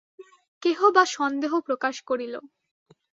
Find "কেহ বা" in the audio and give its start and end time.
0.63-1.03